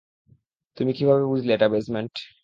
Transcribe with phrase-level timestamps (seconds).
[0.77, 2.13] তুমি কিভাবে বুঝলে এটা বেসমেন্ট?